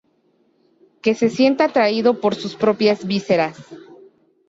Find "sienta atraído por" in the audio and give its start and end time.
1.29-2.33